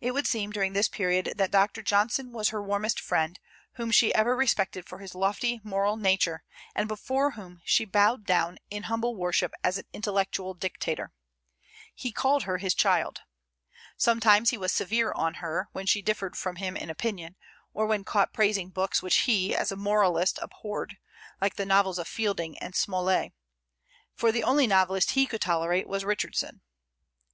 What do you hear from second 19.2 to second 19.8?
he, as a